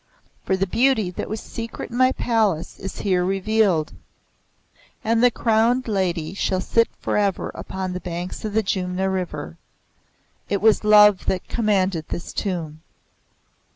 For 0.45 0.57
the 0.57 0.65
beauty 0.65 1.11
that 1.11 1.29
was 1.29 1.39
secret 1.39 1.91
in 1.91 1.95
my 1.95 2.11
Palace 2.11 2.79
is 2.79 3.01
here 3.01 3.23
revealed; 3.23 3.93
and 5.03 5.23
the 5.23 5.29
Crowned 5.29 5.87
Lady 5.87 6.33
shall 6.33 6.59
sit 6.59 6.87
forever 6.99 7.51
upon 7.53 7.93
the 7.93 7.99
banks 7.99 8.43
of 8.43 8.53
the 8.53 8.63
Jumna 8.63 9.11
River. 9.11 9.57
It 10.49 10.59
was 10.59 10.83
love 10.83 11.27
that 11.27 11.47
commanded 11.47 12.09
this 12.09 12.33
Tomb." 12.33 12.81